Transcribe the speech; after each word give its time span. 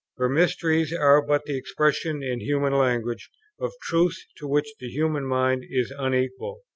Her 0.17 0.27
mysteries 0.29 0.91
are 0.91 1.21
but 1.23 1.45
the 1.45 1.55
expressions 1.55 2.23
in 2.25 2.39
human 2.39 2.73
language 2.73 3.29
of 3.59 3.71
truths 3.83 4.25
to 4.37 4.47
which 4.47 4.73
the 4.79 4.89
human 4.89 5.27
mind 5.27 5.63
is 5.69 5.93
unequal. 5.95 6.61